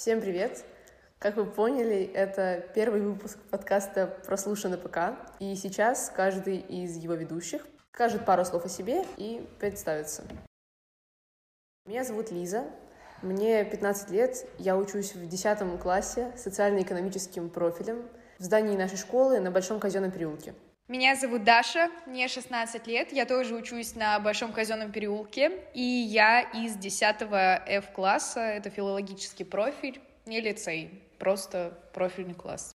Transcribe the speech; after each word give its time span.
Всем 0.00 0.22
привет! 0.22 0.64
Как 1.18 1.36
вы 1.36 1.44
поняли, 1.44 2.10
это 2.14 2.64
первый 2.74 3.02
выпуск 3.02 3.38
подкаста 3.50 4.06
«Прослушано 4.24 4.78
ПК», 4.78 4.98
и 5.40 5.54
сейчас 5.56 6.10
каждый 6.16 6.56
из 6.56 6.96
его 6.96 7.12
ведущих 7.12 7.66
скажет 7.92 8.24
пару 8.24 8.42
слов 8.46 8.64
о 8.64 8.70
себе 8.70 9.04
и 9.18 9.46
представится. 9.58 10.24
Меня 11.84 12.02
зовут 12.04 12.30
Лиза, 12.30 12.64
мне 13.20 13.62
15 13.62 14.10
лет, 14.10 14.46
я 14.56 14.78
учусь 14.78 15.14
в 15.14 15.28
10 15.28 15.78
классе 15.78 16.32
социально-экономическим 16.34 17.50
профилем 17.50 18.08
в 18.38 18.44
здании 18.44 18.78
нашей 18.78 18.96
школы 18.96 19.38
на 19.38 19.50
Большом 19.50 19.80
Казенном 19.80 20.12
переулке. 20.12 20.54
Меня 20.90 21.14
зовут 21.14 21.44
Даша, 21.44 21.88
мне 22.04 22.26
16 22.26 22.84
лет, 22.88 23.12
я 23.12 23.24
тоже 23.24 23.54
учусь 23.54 23.94
на 23.94 24.18
Большом 24.18 24.52
Казенном 24.52 24.90
переулке, 24.90 25.52
и 25.72 25.80
я 25.80 26.40
из 26.40 26.74
10 26.74 27.22
F-класса, 27.30 28.40
это 28.40 28.70
филологический 28.70 29.44
профиль, 29.44 30.00
не 30.26 30.40
лицей, 30.40 31.00
просто 31.20 31.78
профильный 31.94 32.34
класс. 32.34 32.72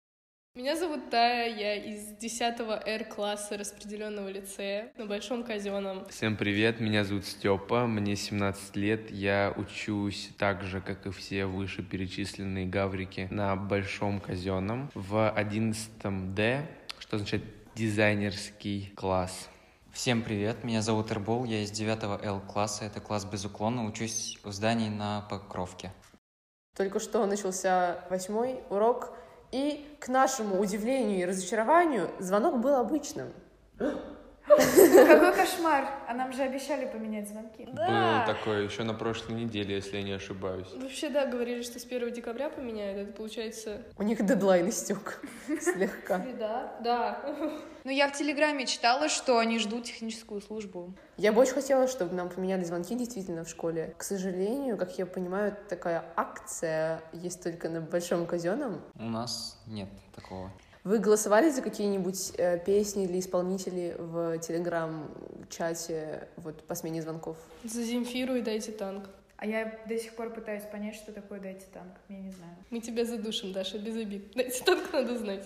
Меня 0.53 0.75
зовут 0.75 1.09
Тая, 1.09 1.57
я 1.57 1.73
из 1.73 2.05
10 2.17 2.59
R-класса 2.85 3.57
распределенного 3.57 4.29
лицея 4.29 4.91
на 4.95 5.07
Большом 5.07 5.43
Казенном. 5.43 6.07
Всем 6.09 6.37
привет, 6.37 6.79
меня 6.79 7.05
зовут 7.05 7.25
Степа, 7.25 7.87
мне 7.87 8.15
17 8.15 8.75
лет, 8.75 9.09
я 9.09 9.51
учусь 9.57 10.29
так 10.37 10.61
же, 10.61 10.81
как 10.81 11.07
и 11.07 11.09
все 11.09 11.47
вышеперечисленные 11.47 12.67
гаврики 12.67 13.27
на 13.31 13.55
Большом 13.55 14.19
Казенном 14.21 14.91
в 14.93 15.31
11 15.31 16.35
D, 16.35 16.63
что 16.99 17.15
означает 17.15 17.43
дизайнерский 17.75 18.93
класс. 18.95 19.49
Всем 19.91 20.21
привет, 20.21 20.63
меня 20.63 20.81
зовут 20.81 21.11
Эрбол, 21.11 21.43
я 21.43 21.63
из 21.63 21.71
9 21.71 22.23
L 22.23 22.41
класса, 22.41 22.85
это 22.85 22.99
класс 22.99 23.25
без 23.25 23.45
уклона, 23.45 23.85
учусь 23.85 24.39
в 24.43 24.51
здании 24.51 24.89
на 24.89 25.21
Покровке. 25.29 25.91
Только 26.75 26.99
что 26.99 27.25
начался 27.25 28.05
восьмой 28.09 28.59
урок, 28.69 29.13
и, 29.51 29.97
к 29.99 30.07
нашему 30.07 30.59
удивлению 30.59 31.19
и 31.19 31.25
разочарованию, 31.25 32.09
звонок 32.19 32.59
был 32.59 32.75
обычным. 32.75 33.31
Какой 34.45 35.33
кошмар! 35.33 35.89
А 36.07 36.13
нам 36.13 36.33
же 36.33 36.43
обещали 36.43 36.85
поменять 36.85 37.29
звонки. 37.29 37.65
Был 37.65 38.25
такой 38.25 38.65
еще 38.65 38.83
на 38.83 38.93
прошлой 38.93 39.35
неделе, 39.35 39.75
если 39.75 39.97
я 39.97 40.03
не 40.03 40.11
ошибаюсь. 40.11 40.67
Вообще, 40.75 41.09
да, 41.09 41.25
говорили, 41.25 41.61
что 41.61 41.79
с 41.79 41.85
1 41.85 42.11
декабря 42.13 42.49
поменяют, 42.49 42.97
это 42.99 43.13
получается... 43.13 43.83
У 43.97 44.03
них 44.03 44.25
дедлайн 44.25 44.69
истек 44.69 45.21
слегка. 45.47 46.25
Да, 46.37 46.75
да. 46.81 47.19
Ну, 47.83 47.91
я 47.91 48.09
в 48.09 48.13
Телеграме 48.13 48.65
читала, 48.65 49.09
что 49.09 49.39
они 49.39 49.59
ждут 49.59 49.85
техническую 49.85 50.41
службу. 50.41 50.93
Я 51.17 51.31
бы 51.31 51.41
очень 51.41 51.53
хотела, 51.53 51.87
чтобы 51.87 52.13
нам 52.13 52.29
поменяли 52.29 52.63
звонки 52.63 52.95
действительно 52.95 53.43
в 53.43 53.49
школе. 53.49 53.93
К 53.97 54.03
сожалению, 54.03 54.77
как 54.77 54.97
я 54.97 55.05
понимаю, 55.05 55.55
такая 55.69 56.03
акция 56.15 57.01
есть 57.13 57.43
только 57.43 57.69
на 57.69 57.81
Большом 57.81 58.25
Казенном. 58.25 58.81
У 58.95 59.03
нас 59.03 59.61
нет 59.67 59.89
такого. 60.15 60.51
Вы 60.83 60.99
голосовали 60.99 61.49
за 61.49 61.61
какие-нибудь 61.61 62.33
э, 62.37 62.59
песни 62.59 63.05
или 63.05 63.19
исполнители 63.19 63.95
в 63.97 64.37
телеграм-чате 64.39 66.27
вот 66.35 66.61
по 66.63 66.75
смене 66.75 67.01
звонков? 67.01 67.37
За 67.63 67.81
Земфиру 67.83 68.35
и 68.35 68.41
дайте 68.41 68.73
танк. 68.73 69.09
А 69.37 69.45
я 69.45 69.79
до 69.87 69.97
сих 69.97 70.13
пор 70.15 70.29
пытаюсь 70.29 70.63
понять, 70.63 70.95
что 70.95 71.11
такое 71.11 71.39
«дайте 71.39 71.65
танк». 71.73 71.93
Я 72.07 72.17
не 72.17 72.31
знаю. 72.31 72.55
Мы 72.69 72.79
тебя 72.79 73.03
задушим, 73.03 73.51
Даша, 73.51 73.77
без 73.77 73.97
обид. 73.97 74.31
Дайте 74.35 74.63
танк 74.63 74.91
надо 74.93 75.17
знать. 75.17 75.45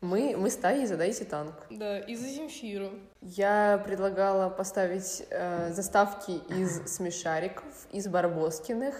Мы, 0.00 0.36
мы 0.36 0.50
стаи 0.50 0.84
«Задайте 0.86 1.24
танк». 1.24 1.54
Да, 1.70 1.98
и 1.98 2.14
за 2.16 2.28
Земфиру. 2.28 2.90
Я 3.20 3.82
предлагала 3.84 4.48
поставить 4.48 5.24
э, 5.30 5.72
заставки 5.72 6.40
из 6.52 6.82
смешариков, 6.86 7.64
из 7.92 8.08
Барбоскиных 8.08 8.94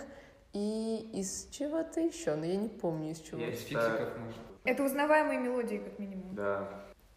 и 0.53 1.09
из 1.15 1.49
чего-то 1.51 2.01
еще, 2.01 2.35
но 2.35 2.47
я 2.47 2.57
не 2.57 2.69
помню 2.69 3.13
из 3.13 3.21
чего. 3.21 3.41
Из 3.41 3.61
фиксиков 3.61 4.19
можно. 4.19 4.43
Это 4.69 4.85
узнаваемые 4.85 5.41
мелодии, 5.41 5.79
как 5.79 5.99
минимум. 5.99 6.35
Да. 6.35 6.69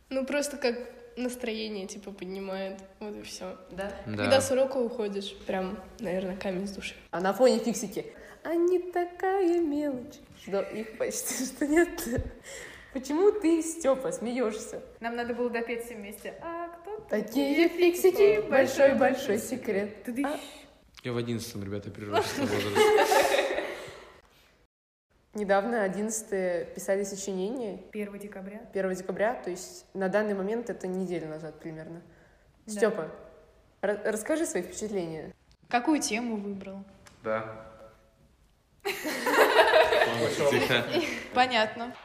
Ну, 0.10 0.26
просто 0.26 0.56
как 0.56 0.78
настроение, 1.18 1.86
типа, 1.86 2.12
поднимает. 2.12 2.80
Вот 3.02 3.14
и 3.14 3.22
все. 3.24 3.58
Да? 3.72 3.92
Да. 4.06 4.16
Когда 4.16 4.40
с 4.40 4.52
урока 4.52 4.78
уходишь, 4.78 5.36
прям, 5.46 5.78
наверное, 6.00 6.38
камень 6.38 6.66
с 6.66 6.72
души. 6.72 6.96
А 7.12 7.20
на 7.20 7.34
фоне 7.34 7.60
фиксики. 7.60 8.06
Они 8.44 8.80
такая 8.80 9.60
мелочь, 9.60 10.16
что 10.42 10.62
их 10.62 10.98
почти 10.98 11.46
что 11.46 11.68
нет. 11.68 11.90
Почему 12.94 13.34
ты, 13.34 13.62
Степа, 13.62 14.14
смеешься? 14.14 14.82
Нам 15.02 15.18
надо 15.18 15.34
было 15.34 15.50
допеть 15.50 15.84
все 15.84 15.96
вместе. 15.96 16.34
А 16.42 16.70
кто 16.70 17.06
Такие 17.10 17.68
фиксики, 17.68 18.50
большой-большой 18.50 19.40
секрет. 19.40 20.06
Ты 20.06 20.24
А? 20.24 20.40
Я 21.04 21.12
в 21.12 21.18
11 21.18 21.56
ребята, 21.62 21.90
прирожденный 21.90 22.48
возраст. 22.48 23.11
Недавно 25.34 25.84
11 25.84 26.74
писали 26.76 27.04
сочинение 27.06 27.80
1 27.94 28.20
декабря. 28.20 28.62
1 28.74 28.96
декабря, 28.96 29.34
то 29.36 29.50
есть 29.50 29.86
на 29.94 30.10
данный 30.10 30.34
момент 30.34 30.70
это 30.70 30.88
неделю 30.88 31.28
назад 31.30 31.58
примерно. 31.60 32.02
Да. 32.66 32.74
Степа, 32.74 33.10
ра- 33.82 34.02
расскажи 34.12 34.46
свои 34.46 34.62
впечатления. 34.62 35.34
Какую 35.70 36.02
тему 36.02 36.36
выбрал? 36.36 36.84
Да. 37.24 37.46
Понятно. 41.34 41.96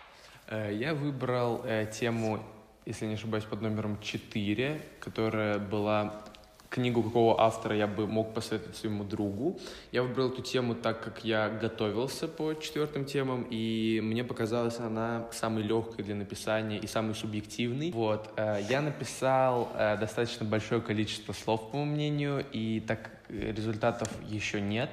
Э, 0.49 0.73
Я 0.73 0.95
выбрал 0.95 1.63
э, 1.65 1.87
тему, 1.87 2.41
если 2.85 3.07
не 3.07 3.15
ошибаюсь, 3.15 3.45
под 3.45 3.61
номером 3.61 3.99
4, 4.01 4.81
которая 5.01 5.59
была 5.59 6.23
книгу 6.71 7.03
какого 7.03 7.41
автора 7.41 7.77
я 7.77 7.87
бы 7.87 8.07
мог 8.07 8.35
посоветовать 8.35 8.77
своему 8.77 9.05
другу. 9.05 9.59
Я 9.93 10.03
выбрал 10.03 10.31
эту 10.31 10.43
тему 10.43 10.75
так, 10.75 11.03
как 11.03 11.25
я 11.25 11.49
готовился 11.49 12.29
по 12.29 12.55
четвертым 12.55 13.05
темам, 13.05 13.47
и 13.51 14.01
мне 14.03 14.25
показалась 14.25 14.79
она 14.79 15.27
самой 15.33 15.63
легкой 15.63 16.05
для 16.05 16.15
написания 16.15 16.79
и 16.79 16.87
самой 16.87 17.15
субъективной. 17.15 17.91
Вот. 17.93 18.31
э, 18.37 18.63
Я 18.69 18.81
написал 18.81 19.71
э, 19.75 19.97
достаточно 19.99 20.47
большое 20.47 20.81
количество 20.81 21.33
слов, 21.33 21.71
по 21.71 21.77
моему 21.77 21.93
мнению, 21.93 22.45
и 22.53 22.81
так 22.81 23.11
результатов 23.29 24.09
еще 24.29 24.61
нет, 24.61 24.91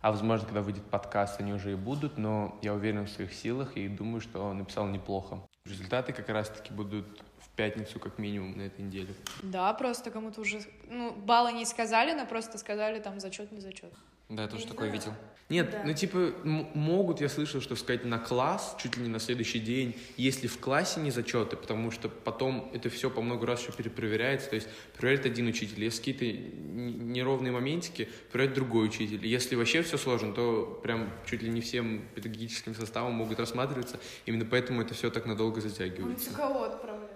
а 0.00 0.10
возможно, 0.10 0.46
когда 0.46 0.62
выйдет 0.62 0.84
подкаст, 0.84 1.40
они 1.40 1.52
уже 1.52 1.72
и 1.72 1.76
будут, 1.76 2.18
но 2.18 2.58
я 2.62 2.74
уверен 2.74 3.06
в 3.06 3.10
своих 3.10 3.32
силах 3.32 3.76
и 3.76 3.88
думаю, 3.88 4.20
что 4.20 4.52
написал 4.52 4.86
неплохо. 4.86 5.40
Результаты 5.64 6.12
как 6.12 6.28
раз-таки 6.28 6.72
будут 6.72 7.22
пятницу 7.56 7.98
как 8.00 8.18
минимум 8.18 8.56
на 8.56 8.62
этой 8.62 8.80
неделе. 8.82 9.14
Да, 9.42 9.72
просто 9.74 10.10
кому-то 10.10 10.40
уже, 10.40 10.60
ну, 10.88 11.12
баллы 11.12 11.52
не 11.52 11.64
сказали, 11.64 12.12
но 12.12 12.26
просто 12.26 12.58
сказали 12.58 13.00
там 13.00 13.20
зачет, 13.20 13.52
не 13.52 13.60
зачет. 13.60 13.92
Да, 14.28 14.42
я 14.42 14.48
тоже 14.48 14.66
такое 14.66 14.88
видел. 14.90 15.12
Нет, 15.50 15.70
Да. 15.70 15.82
ну 15.84 15.92
типа 15.92 16.32
могут, 16.42 17.20
я 17.20 17.28
слышал, 17.28 17.60
что 17.60 17.76
сказать 17.76 18.06
на 18.06 18.18
класс, 18.18 18.74
чуть 18.80 18.96
ли 18.96 19.02
не 19.02 19.10
на 19.10 19.18
следующий 19.18 19.58
день, 19.60 19.94
если 20.16 20.46
в 20.46 20.58
классе 20.58 21.00
не 21.00 21.10
зачеты, 21.10 21.56
потому 21.56 21.90
что 21.90 22.08
потом 22.08 22.70
это 22.72 22.88
все 22.88 23.10
по 23.10 23.20
много 23.20 23.46
раз 23.46 23.60
еще 23.60 23.72
перепроверяется, 23.72 24.48
то 24.48 24.54
есть 24.56 24.66
проверяет 24.96 25.26
один 25.26 25.46
учитель, 25.46 25.84
если 25.84 25.98
какие-то 25.98 26.24
неровные 26.24 27.52
моментики, 27.52 28.08
проверяет 28.32 28.54
другой 28.54 28.86
учитель. 28.86 29.26
Если 29.26 29.54
вообще 29.54 29.82
все 29.82 29.98
сложно, 29.98 30.32
то 30.32 30.80
прям 30.82 31.10
чуть 31.26 31.42
ли 31.42 31.50
не 31.50 31.60
всем 31.60 32.08
педагогическим 32.14 32.74
составом 32.74 33.12
могут 33.12 33.38
рассматриваться, 33.38 34.00
именно 34.24 34.46
поэтому 34.46 34.80
это 34.80 34.94
все 34.94 35.10
так 35.10 35.26
надолго 35.26 35.60
затягивается. 35.60 36.30
кого 36.32 36.64
отправляют? 36.64 37.13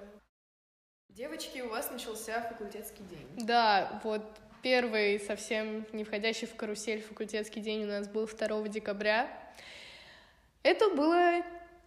Девочки, 1.18 1.58
у 1.62 1.68
вас 1.68 1.90
начался 1.90 2.40
факультетский 2.42 3.02
день. 3.10 3.26
Да, 3.44 4.00
вот 4.04 4.22
первый 4.62 5.18
совсем 5.18 5.84
не 5.92 6.04
входящий 6.04 6.46
в 6.46 6.54
карусель 6.54 7.02
факультетский 7.02 7.60
день 7.60 7.82
у 7.82 7.86
нас 7.88 8.06
был 8.06 8.28
2 8.28 8.68
декабря. 8.68 9.28
Это 10.62 10.90
было 10.90 11.42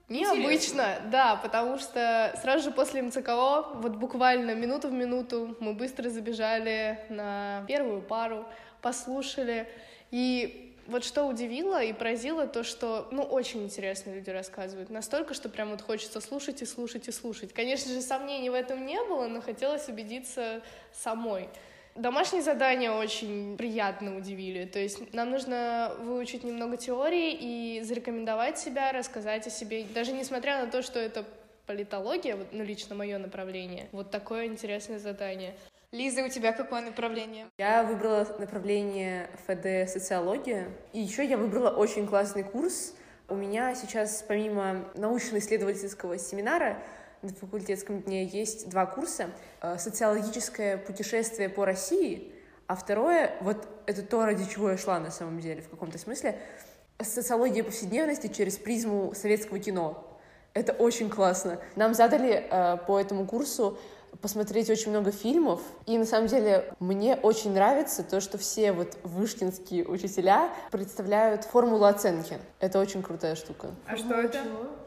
необычно, 0.10 0.98
да, 1.10 1.38
потому 1.38 1.80
что 1.80 2.38
сразу 2.42 2.66
же 2.66 2.72
после 2.76 3.04
МЦКО, 3.04 3.76
вот 3.76 3.96
буквально 3.96 4.54
минуту 4.54 4.90
в 4.90 4.92
минуту, 4.92 5.56
мы 5.62 5.76
быстро 5.76 6.10
забежали 6.10 7.00
на 7.08 7.64
первую 7.70 8.02
пару, 8.02 8.46
послушали, 8.82 9.66
и 10.10 10.71
вот 10.92 11.04
что 11.04 11.26
удивило 11.26 11.82
и 11.82 11.94
поразило, 11.94 12.46
то, 12.46 12.64
что, 12.64 13.08
ну, 13.12 13.24
очень 13.24 13.64
интересно 13.64 14.12
люди 14.12 14.30
рассказывают. 14.30 14.90
Настолько, 14.90 15.34
что 15.34 15.50
прям 15.50 15.72
вот 15.72 15.82
хочется 15.82 16.22
слушать 16.22 16.62
и 16.62 16.66
слушать 16.66 17.08
и 17.08 17.12
слушать. 17.12 17.54
Конечно 17.54 17.92
же, 17.92 18.02
сомнений 18.02 18.50
в 18.50 18.54
этом 18.54 18.86
не 18.86 19.02
было, 19.06 19.28
но 19.28 19.42
хотелось 19.42 19.88
убедиться 19.88 20.62
самой. 20.94 21.50
Домашние 21.96 22.42
задания 22.42 22.92
очень 22.92 23.58
приятно 23.58 24.18
удивили. 24.18 24.66
То 24.66 24.80
есть 24.80 25.14
нам 25.14 25.32
нужно 25.32 25.94
выучить 26.00 26.44
немного 26.44 26.78
теории 26.78 27.32
и 27.34 27.82
зарекомендовать 27.82 28.60
себя, 28.60 28.92
рассказать 28.92 29.48
о 29.48 29.50
себе. 29.50 29.86
Даже 29.94 30.12
несмотря 30.12 30.64
на 30.64 30.72
то, 30.72 30.82
что 30.82 31.00
это 31.00 31.26
политология, 31.66 32.38
ну, 32.52 32.64
лично 32.64 32.96
мое 32.96 33.18
направление, 33.18 33.88
вот 33.92 34.12
такое 34.12 34.46
интересное 34.46 35.00
задание. 35.00 35.56
Лиза, 35.92 36.24
у 36.24 36.30
тебя 36.30 36.54
какое 36.54 36.80
направление? 36.80 37.48
Я 37.58 37.84
выбрала 37.84 38.26
направление 38.40 39.30
ФД 39.46 39.92
«Социология». 39.92 40.70
И 40.94 41.02
еще 41.02 41.26
я 41.26 41.38
выбрала 41.38 41.70
очень 41.70 42.08
классный 42.08 42.44
курс. 42.44 42.94
У 43.28 43.36
меня 43.36 43.76
сейчас, 43.76 44.24
помимо 44.26 44.86
научно-исследовательского 44.96 46.18
семинара, 46.18 46.82
на 47.22 47.28
факультетском 47.28 48.04
дне 48.04 48.24
есть 48.24 48.70
два 48.70 48.86
курса. 48.86 49.32
Э, 49.62 49.78
Социологическое 49.78 50.78
путешествие 50.78 51.50
по 51.50 51.66
России, 51.66 52.32
а 52.68 52.78
второе, 52.78 53.36
вот 53.42 53.68
это 53.86 54.02
то, 54.02 54.26
ради 54.26 54.50
чего 54.50 54.70
я 54.70 54.78
шла 54.78 54.98
на 54.98 55.12
самом 55.12 55.42
деле, 55.42 55.62
в 55.62 55.68
каком-то 55.68 55.98
смысле, 55.98 56.40
социология 57.02 57.66
повседневности 57.66 58.28
через 58.28 58.58
призму 58.58 59.14
советского 59.14 59.60
кино. 59.60 60.08
Это 60.54 60.72
очень 60.72 61.10
классно. 61.10 61.60
Нам 61.76 61.94
задали 61.94 62.48
э, 62.50 62.78
по 62.88 62.98
этому 62.98 63.26
курсу 63.26 63.78
посмотреть 64.22 64.70
очень 64.70 64.92
много 64.92 65.12
фильмов. 65.12 65.62
И 65.86 65.98
на 65.98 66.06
самом 66.06 66.28
деле 66.28 66.74
мне 66.80 67.16
очень 67.16 67.54
нравится 67.54 68.04
то, 68.04 68.20
что 68.20 68.38
все 68.38 68.72
вот 68.72 68.98
вышкинские 69.04 69.86
учителя 69.86 70.50
представляют 70.72 71.46
формулу 71.46 71.86
оценки. 71.86 72.38
Это 72.60 72.80
очень 72.80 73.02
крутая 73.02 73.36
штука. 73.36 73.72
А 73.88 73.96
что 73.96 74.16
это? 74.16 74.40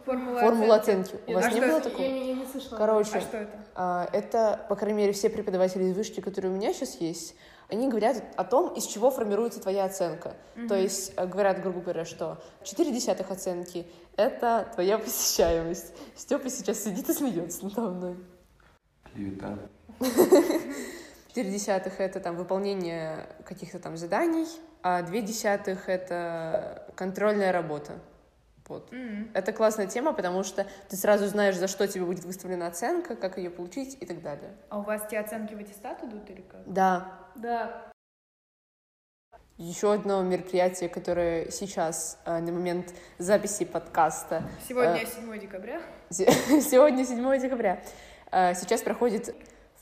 Формула, 0.05 0.41
Формула 0.41 0.75
оценки. 0.76 1.15
У 1.26 1.32
вас 1.32 1.47
а 1.47 1.50
не 1.50 1.61
было 1.61 1.81
такого? 1.81 2.03
Я, 2.03 2.25
я 2.25 2.35
не 2.35 2.47
слышала. 2.47 2.76
Короче, 2.76 3.11
А 3.15 3.21
что 3.21 3.37
это? 3.38 3.50
а, 3.75 4.09
это, 4.12 4.61
по 4.69 4.76
крайней 4.76 4.99
мере, 4.99 5.12
все 5.15 5.31
преподаватели 5.31 5.85
из 5.85 5.97
вышки, 5.97 6.20
которые 6.20 6.53
у 6.53 6.55
меня 6.55 6.75
сейчас 6.75 6.97
есть, 6.97 7.35
они 7.70 7.88
говорят 7.88 8.23
о 8.37 8.44
том, 8.44 8.75
из 8.75 8.85
чего 8.85 9.11
формируется 9.11 9.61
твоя 9.61 9.85
оценка. 9.87 10.37
То 10.69 10.75
есть 10.75 11.12
э, 11.17 11.27
говорят, 11.27 11.62
грубо 11.62 11.81
говоря, 11.81 12.05
что 12.05 12.38
4 12.62 12.93
десятых 12.93 13.31
оценки— 13.31 13.87
это 14.17 14.69
твоя 14.75 14.99
посещаемость. 14.99 15.93
Степа 16.15 16.50
сейчас 16.50 16.85
сидит 16.85 17.09
и 17.09 17.12
смеется 17.15 17.65
надо 17.65 17.81
мной. 17.81 18.17
Клевета. 19.14 19.58
4 21.34 21.50
десятых— 21.50 21.94
это 22.00 22.20
там 22.20 22.37
выполнение 22.37 23.26
каких-то 23.44 23.78
там 23.81 23.96
заданий, 23.96 24.46
а 24.82 25.02
2 25.02 25.20
десятых— 25.20 25.88
это 25.88 26.87
контрольная 26.94 27.50
работа. 27.52 27.94
Вот. 28.69 28.93
М. 28.93 29.31
Это 29.34 29.52
классная 29.52 29.87
тема, 29.87 30.12
потому 30.12 30.43
что 30.44 30.66
ты 30.88 30.96
сразу 30.96 31.26
знаешь, 31.26 31.56
за 31.56 31.66
что 31.69 31.87
тебе 31.88 32.05
будет 32.05 32.25
выставлена 32.25 32.66
оценка, 32.69 33.14
как 33.16 33.37
ее 33.37 33.50
получить 33.50 33.99
и 34.00 34.06
так 34.06 34.22
далее. 34.22 34.52
А 34.70 34.78
у 34.78 34.82
вас 34.82 35.02
те 35.11 35.19
оценки 35.19 35.55
в 35.55 35.58
аттестат 35.58 36.02
идут 36.05 36.31
или 36.31 36.40
как? 36.43 36.62
Да, 36.72 37.12
Да. 37.37 37.90
Еще 39.56 39.93
одно 39.93 40.20
мероприятие, 40.25 40.88
которое 40.88 41.49
сейчас, 41.52 42.19
э, 42.26 42.40
на 42.40 42.50
момент 42.50 42.93
записи 43.19 43.64
подкаста, 43.64 44.43
Сегодня 44.69 45.02
Э, 45.02 45.06
7 45.06 45.38
декабря. 45.38 45.81
се- 46.10 46.26
сегодня 46.60 47.05
7 47.06 47.38
декабря, 47.38 47.81
сейчас 48.31 48.82
проходит 48.82 49.35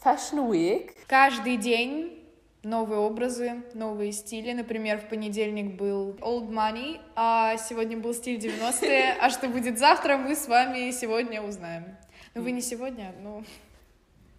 Fashion 0.05 0.51
Week. 0.51 0.93
Каждый 1.07 1.57
день 1.57 2.23
новые 2.63 3.01
образы, 3.01 3.63
новые 3.75 4.13
стили. 4.13 4.53
Например, 4.53 4.99
в 4.99 5.09
понедельник 5.09 5.75
был 5.77 6.13
Old 6.21 6.49
Money, 6.49 7.01
а 7.15 7.57
сегодня 7.57 7.97
был 7.97 8.15
стиль 8.15 8.39
90-е. 8.39 9.17
А 9.21 9.31
что 9.31 9.49
будет 9.49 9.79
завтра, 9.79 10.17
мы 10.17 10.35
с 10.35 10.47
вами 10.49 10.91
сегодня 10.91 11.43
узнаем. 11.43 11.97
Ну, 12.35 12.43
вы 12.43 12.53
не 12.53 12.61
сегодня, 12.61 13.15
ну... 13.21 13.45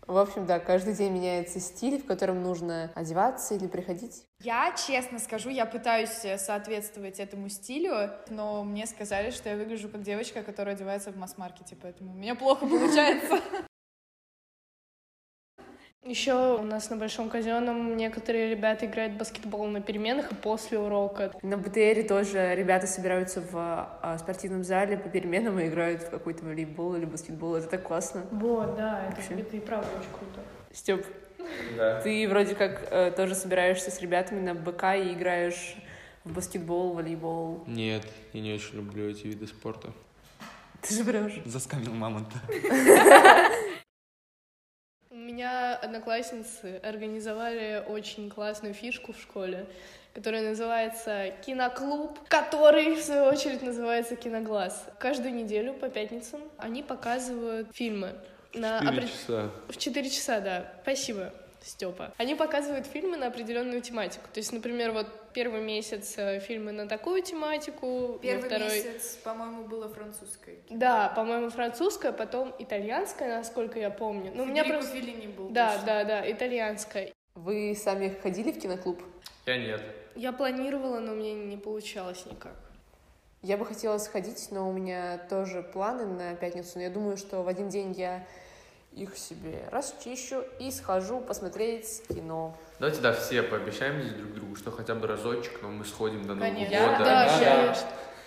В 0.06 0.18
общем, 0.18 0.46
да, 0.46 0.60
каждый 0.60 0.96
день 0.96 1.14
меняется 1.14 1.62
стиль, 1.62 1.98
в 1.98 2.06
котором 2.06 2.44
нужно 2.44 2.92
одеваться 2.94 3.56
или 3.56 3.68
приходить. 3.68 4.26
Я, 4.42 4.76
честно 4.76 5.18
скажу, 5.18 5.50
я 5.50 5.66
пытаюсь 5.66 6.26
э, 6.26 6.38
соответствовать 6.38 7.22
этому 7.22 7.48
стилю, 7.48 8.10
но 8.30 8.66
мне 8.66 8.86
сказали, 8.86 9.32
что 9.32 9.48
я 9.48 9.56
выгляжу 9.56 9.88
как 9.88 10.02
девочка, 10.02 10.44
которая 10.44 10.76
одевается 10.76 11.12
в 11.12 11.18
масс-маркете, 11.18 11.78
поэтому 11.82 12.12
у 12.12 12.16
меня 12.16 12.36
плохо 12.36 12.66
получается. 12.66 13.40
Еще 16.06 16.34
у 16.60 16.64
нас 16.64 16.90
на 16.90 16.98
Большом 16.98 17.30
Казенном 17.30 17.96
некоторые 17.96 18.50
ребята 18.50 18.86
играют 18.86 19.14
в 19.14 19.18
баскетбол 19.18 19.68
на 19.68 19.80
переменах 19.80 20.34
и 20.34 20.36
после 20.36 20.78
урока. 20.78 21.32
На 21.42 21.58
БТРе 21.58 22.04
тоже 22.04 22.54
ребята 22.56 22.88
собираются 22.88 23.40
в 23.40 23.54
а, 23.56 24.18
спортивном 24.20 24.66
зале 24.66 24.98
по 24.98 25.08
переменам 25.08 25.60
и 25.60 25.68
играют 25.68 26.02
в 26.04 26.10
какой-то 26.10 26.44
волейбол 26.44 26.96
или 26.96 27.06
баскетбол. 27.06 27.56
Это 27.56 27.70
так 27.70 27.84
классно. 27.84 28.26
Вот, 28.32 28.76
да, 28.76 29.06
это, 29.08 29.16
Вообще. 29.16 29.34
это 29.48 29.56
и 29.56 29.60
правда 29.62 29.88
очень 29.98 30.10
круто. 30.20 30.42
Степ, 30.74 31.06
Да. 31.78 32.02
ты 32.02 32.28
вроде 32.28 32.56
как 32.56 32.86
э, 32.92 33.12
тоже 33.16 33.34
собираешься 33.34 33.90
с 33.90 34.02
ребятами 34.02 34.42
на 34.42 34.56
БК 34.56 34.98
и 34.98 35.14
играешь 35.14 35.78
в 36.26 36.34
баскетбол, 36.34 36.96
волейбол. 36.96 37.64
Нет, 37.66 38.06
я 38.34 38.42
не 38.42 38.54
очень 38.54 38.76
люблю 38.76 39.10
эти 39.10 39.28
виды 39.28 39.48
спорта. 39.48 39.94
Ты 40.82 40.96
же 40.96 41.04
врешь. 41.04 41.40
Заскамил 41.46 41.94
мамонта. 41.94 42.36
Одноклассницы 45.84 46.80
организовали 46.84 47.84
очень 47.88 48.30
классную 48.30 48.74
фишку 48.74 49.12
в 49.12 49.20
школе, 49.20 49.66
которая 50.14 50.42
называется 50.48 51.34
киноклуб, 51.46 52.18
который, 52.30 52.96
в 52.96 53.02
свою 53.02 53.26
очередь, 53.26 53.62
называется 53.62 54.16
киноглаз. 54.16 54.86
Каждую 54.98 55.34
неделю 55.34 55.74
по 55.74 55.90
пятницам 55.90 56.42
они 56.58 56.84
показывают 56.84 57.68
фильмы. 57.74 58.14
На 58.54 58.80
Четыре 58.80 58.98
опре- 59.02 59.08
часа. 59.08 59.50
В 59.68 59.78
4 59.78 60.10
часа, 60.10 60.40
да. 60.40 60.72
Спасибо, 60.84 61.34
Степа. 61.63 62.13
Они 62.18 62.36
показывают 62.36 62.86
фильмы 62.86 63.18
на 63.18 63.27
определенную 63.27 63.81
тематику. 63.81 64.25
То 64.33 64.39
есть, 64.39 64.51
например, 64.51 64.92
вот 64.92 65.07
первый 65.33 65.62
месяц 65.62 66.15
э, 66.18 66.39
фильмы 66.39 66.71
на 66.71 66.88
такую 66.88 67.21
тематику, 67.24 68.19
во 68.21 68.42
второй... 68.42 68.86
по-моему, 69.24 69.63
было 69.65 69.88
французское. 69.88 70.57
Да, 70.69 71.10
по-моему, 71.15 71.50
французская, 71.50 72.12
потом 72.12 72.54
итальянская, 72.60 73.38
насколько 73.38 73.80
я 73.80 73.89
помню. 73.89 74.31
Ну, 74.36 74.44
у 74.44 74.45
меня 74.45 74.63
просто... 74.63 75.00
не 75.00 75.27
был. 75.27 75.50
Да, 75.50 75.77
да, 75.86 76.04
да, 76.04 76.31
итальянская. 76.31 77.13
Вы 77.36 77.75
сами 77.75 78.15
ходили 78.21 78.51
в 78.51 78.60
киноклуб? 78.60 79.01
Я 79.45 79.57
нет. 79.57 79.81
Я 80.15 80.31
планировала, 80.31 81.00
но 81.00 81.13
у 81.13 81.15
меня 81.15 81.33
не 81.33 81.57
получалось 81.57 82.25
никак. 82.30 82.56
Я 83.42 83.57
бы 83.57 83.65
хотела 83.65 83.98
сходить, 83.98 84.48
но 84.51 84.69
у 84.69 84.71
меня 84.71 85.18
тоже 85.30 85.63
планы 85.63 86.06
на 86.06 86.36
пятницу. 86.36 86.74
Но 86.75 86.83
я 86.83 86.89
думаю, 86.89 87.18
что 87.18 87.42
в 87.42 87.48
один 87.48 87.68
день 87.69 87.92
я 87.94 88.25
их 88.95 89.18
себе 89.18 89.63
расчищу 89.72 90.44
и 90.60 90.72
схожу 90.72 91.19
посмотреть 91.19 92.04
кино. 92.07 92.57
Давайте, 92.80 93.01
да, 93.01 93.13
все 93.13 93.44
пообещаем 93.44 94.01
здесь 94.01 94.13
друг 94.13 94.34
другу, 94.34 94.56
что 94.56 94.72
хотя 94.72 94.95
бы 94.95 95.07
разочек, 95.07 95.60
но 95.62 95.69
мы 95.69 95.86
сходим 95.86 96.24
до 96.24 96.36
Нового 96.36 96.54
Конечно. 96.54 96.74
Я 96.74 96.92
года. 96.92 97.04
даже... 97.04 97.44
Да. 97.44 97.75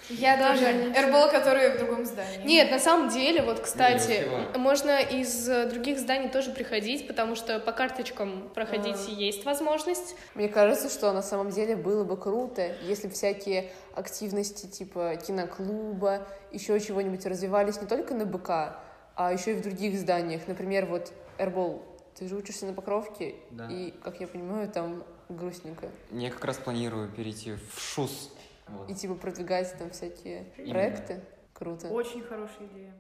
Я 0.09 0.37
не 0.73 0.97
Эрбол, 0.97 1.29
который 1.31 1.75
в 1.75 1.79
другом 1.79 2.05
здании. 2.05 2.47
Нет, 2.47 2.71
на 2.71 2.79
самом 2.79 3.09
деле, 3.09 3.43
вот, 3.43 3.59
кстати, 3.59 4.29
можно 4.57 5.01
из 5.01 5.49
э, 5.49 5.67
других 5.69 5.99
зданий 5.99 6.29
тоже 6.29 6.53
приходить, 6.53 7.09
потому 7.09 7.35
что 7.35 7.59
по 7.59 7.73
карточкам 7.73 8.49
проходить 8.55 8.97
А. 9.09 9.11
есть 9.11 9.45
возможность. 9.45 10.15
Мне 10.35 10.49
кажется, 10.49 10.89
что 10.91 11.13
на 11.13 11.23
самом 11.23 11.51
деле 11.51 11.75
было 11.75 12.05
бы 12.05 12.17
круто, 12.17 12.73
если 12.83 13.09
бы 13.09 13.15
всякие 13.15 13.73
активности 13.95 14.67
типа 14.67 15.17
киноклуба, 15.17 16.27
еще 16.53 16.79
чего-нибудь 16.79 17.27
развивались 17.27 17.81
не 17.81 17.89
только 17.89 18.15
на 18.15 18.27
БК, 18.27 18.79
а 19.17 19.33
еще 19.33 19.53
и 19.53 19.55
в 19.55 19.63
других 19.63 19.99
зданиях. 19.99 20.47
Например, 20.47 20.87
вот 20.87 21.13
Эрбол, 21.39 21.83
ты 22.15 22.29
же 22.29 22.37
учишься 22.37 22.67
на 22.67 22.73
Покровке, 22.73 23.35
Да. 23.51 23.69
и, 23.71 23.91
как 23.91 24.21
я 24.21 24.27
понимаю, 24.29 24.69
там 24.71 25.03
грустненько. 25.29 25.91
Я 26.13 26.31
как 26.31 26.45
раз 26.45 26.59
планирую 26.59 27.11
перейти 27.11 27.55
в 27.55 27.81
ШУС. 27.81 28.33
Вот. 28.69 28.91
И 28.91 28.95
типа 28.95 29.15
продвигать 29.15 29.77
там 29.79 29.91
всякие 29.91 30.47
Именно. 30.57 30.73
проекты. 30.73 31.21
Круто. 31.53 31.89
Очень 31.89 32.23
хорошая 32.23 32.67
идея. 32.69 32.95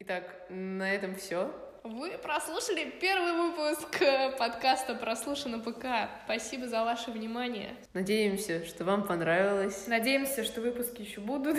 Итак, 0.00 0.24
на 0.48 0.92
этом 0.92 1.14
все. 1.16 1.50
Вы 1.84 2.18
прослушали 2.18 2.90
первый 3.00 3.32
выпуск 3.32 3.98
подкаста 4.38 4.94
«Прослушано 4.94 5.58
ПК». 5.60 5.86
Спасибо 6.24 6.66
за 6.68 6.84
ваше 6.84 7.10
внимание. 7.12 7.76
Надеемся, 7.94 8.64
что 8.66 8.84
вам 8.84 9.06
понравилось. 9.06 9.86
Надеемся, 9.86 10.44
что 10.44 10.60
выпуски 10.60 11.00
еще 11.02 11.20
будут. 11.20 11.56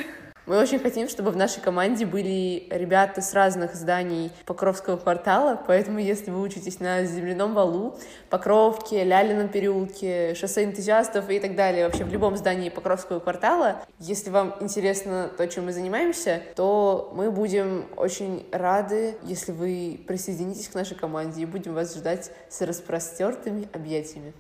Мы 0.50 0.58
очень 0.58 0.80
хотим, 0.80 1.08
чтобы 1.08 1.30
в 1.30 1.38
нашей 1.38 1.62
команде 1.62 2.08
были 2.08 2.66
ребята 2.72 3.22
с 3.22 3.36
разных 3.36 3.76
зданий 3.76 4.32
Покровского 4.48 4.98
квартала, 4.98 5.62
поэтому 5.68 6.00
если 6.00 6.32
вы 6.32 6.42
учитесь 6.42 6.80
на 6.80 7.06
Земляном 7.06 7.54
валу, 7.54 7.96
Покровке, 8.32 9.04
Лялином 9.04 9.50
переулке, 9.50 10.34
шоссе 10.34 10.64
энтузиастов 10.64 11.30
и 11.30 11.40
так 11.40 11.56
далее, 11.56 11.86
вообще 11.86 12.04
в 12.04 12.12
любом 12.12 12.36
здании 12.36 12.70
Покровского 12.70 13.20
квартала, 13.20 13.84
если 14.00 14.32
вам 14.32 14.56
интересно 14.60 15.30
то, 15.38 15.46
чем 15.48 15.66
мы 15.66 15.72
занимаемся, 15.72 16.42
то 16.56 17.12
мы 17.14 17.30
будем 17.30 17.86
очень 17.96 18.44
рады, 18.52 19.18
если 19.22 19.52
вы 19.52 20.00
присоединитесь 20.08 20.68
к 20.68 20.74
нашей 20.74 20.98
команде 20.98 21.44
и 21.44 21.46
будем 21.46 21.76
вас 21.76 21.96
ждать 21.96 22.32
с 22.50 22.62
распростертыми 22.62 23.70
объятиями. 23.72 24.34